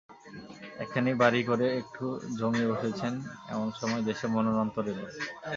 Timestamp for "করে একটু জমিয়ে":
1.49-2.69